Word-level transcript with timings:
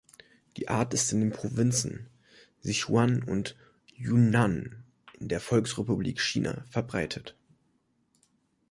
Die 0.57 0.67
Art 0.67 0.95
ist 0.95 1.13
in 1.13 1.19
den 1.19 1.29
Provinzen 1.31 2.09
Sichuan 2.59 3.21
und 3.21 3.55
Yunnan 3.93 4.83
in 5.19 5.27
der 5.27 5.39
Volksrepublik 5.39 6.19
China 6.21 6.65
verbreitet. 6.71 7.35